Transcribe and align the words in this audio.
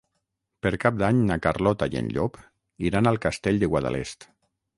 Per 0.65 0.69
Cap 0.85 0.95
d'Any 1.01 1.19
na 1.31 1.37
Carlota 1.43 1.89
i 1.91 1.99
en 2.01 2.07
Llop 2.15 2.41
iran 2.91 3.11
al 3.13 3.21
Castell 3.27 3.61
de 3.67 3.71
Guadalest. 3.77 4.29